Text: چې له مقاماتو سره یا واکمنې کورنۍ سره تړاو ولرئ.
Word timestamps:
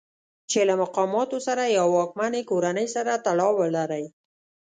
چې 0.49 0.59
له 0.69 0.73
مقاماتو 0.83 1.37
سره 1.47 1.63
یا 1.77 1.83
واکمنې 1.95 2.41
کورنۍ 2.49 2.87
سره 2.95 3.21
تړاو 3.25 3.57
ولرئ. 3.61 4.05